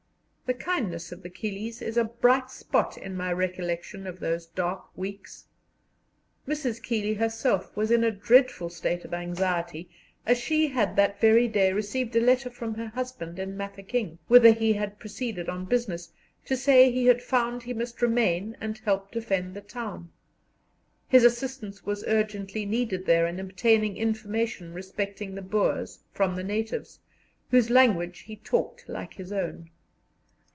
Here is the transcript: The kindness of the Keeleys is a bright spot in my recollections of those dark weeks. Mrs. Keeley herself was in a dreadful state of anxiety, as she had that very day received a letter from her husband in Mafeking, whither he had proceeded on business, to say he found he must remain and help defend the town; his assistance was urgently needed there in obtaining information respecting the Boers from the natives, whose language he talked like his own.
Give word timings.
The 0.51 0.57
kindness 0.57 1.13
of 1.13 1.23
the 1.23 1.29
Keeleys 1.29 1.81
is 1.81 1.95
a 1.95 2.03
bright 2.03 2.51
spot 2.51 2.97
in 2.97 3.15
my 3.15 3.31
recollections 3.31 4.05
of 4.05 4.19
those 4.19 4.47
dark 4.47 4.83
weeks. 4.97 5.45
Mrs. 6.45 6.83
Keeley 6.83 7.13
herself 7.13 7.73
was 7.77 7.89
in 7.89 8.03
a 8.03 8.11
dreadful 8.11 8.67
state 8.67 9.05
of 9.05 9.13
anxiety, 9.13 9.89
as 10.25 10.37
she 10.37 10.67
had 10.67 10.97
that 10.97 11.21
very 11.21 11.47
day 11.47 11.71
received 11.71 12.13
a 12.17 12.19
letter 12.19 12.49
from 12.49 12.73
her 12.73 12.87
husband 12.87 13.39
in 13.39 13.55
Mafeking, 13.55 14.19
whither 14.27 14.51
he 14.51 14.73
had 14.73 14.99
proceeded 14.99 15.47
on 15.47 15.63
business, 15.63 16.11
to 16.43 16.57
say 16.57 16.91
he 16.91 17.13
found 17.13 17.63
he 17.63 17.73
must 17.73 18.01
remain 18.01 18.57
and 18.59 18.77
help 18.79 19.09
defend 19.09 19.53
the 19.55 19.61
town; 19.61 20.11
his 21.07 21.23
assistance 21.23 21.85
was 21.85 22.03
urgently 22.07 22.65
needed 22.65 23.05
there 23.05 23.25
in 23.25 23.39
obtaining 23.39 23.95
information 23.95 24.73
respecting 24.73 25.33
the 25.35 25.41
Boers 25.41 25.99
from 26.11 26.35
the 26.35 26.43
natives, 26.43 26.99
whose 27.51 27.69
language 27.69 28.19
he 28.23 28.35
talked 28.35 28.89
like 28.89 29.13
his 29.13 29.31
own. 29.31 29.69